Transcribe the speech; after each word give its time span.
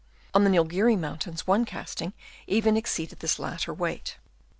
On 0.33 0.43
the 0.43 0.49
Nilgiri 0.49 0.97
moun 0.97 1.19
tains 1.19 1.41
one 1.41 1.63
casting 1.63 2.13
even 2.47 2.75
exceeded 2.75 3.19
this 3.19 3.37
latter 3.37 3.71
weight. 3.71 4.17